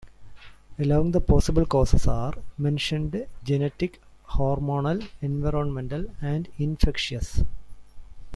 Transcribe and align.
Among 0.79 1.11
the 1.11 1.21
possible 1.21 1.63
causes 1.63 2.07
are 2.07 2.33
mentioned 2.57 3.27
genetic, 3.43 4.01
hormonal, 4.29 5.07
environmental 5.21 6.07
and 6.19 6.49
infectious. 6.57 7.43